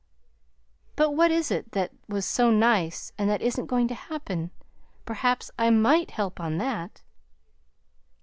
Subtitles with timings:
[0.95, 4.49] But what is it that was so nice, and that isn't going to happen?
[5.05, 7.03] Perhaps I MIGHT help on that."